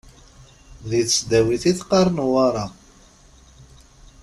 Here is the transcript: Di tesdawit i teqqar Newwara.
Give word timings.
Di 0.89 1.01
tesdawit 1.09 1.63
i 1.71 1.73
teqqar 1.79 2.07
Newwara. 2.15 2.65